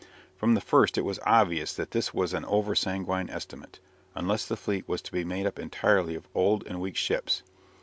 From 0.35 0.55
the 0.55 0.61
first 0.61 0.97
it 0.97 1.05
was 1.05 1.19
obvious 1.27 1.73
that 1.75 1.91
this 1.91 2.11
was 2.11 2.33
an 2.33 2.43
over 2.45 2.73
sanguine 2.73 3.29
estimate, 3.29 3.79
unless 4.15 4.47
the 4.47 4.57
fleet 4.57 4.87
was 4.89 5.03
to 5.03 5.11
be 5.11 5.23
made 5.23 5.45
up 5.45 5.59
entirely 5.59 6.15
of 6.15 6.27
old 6.33 6.65
and 6.65 6.81
weak 6.81 6.95
ships. 6.97 7.43